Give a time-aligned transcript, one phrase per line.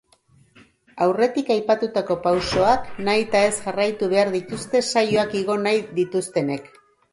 [1.05, 6.71] Aurretik aipatutako pausoak nahitaez jarraitu behar dituzte saioak igo nahi dituztenek.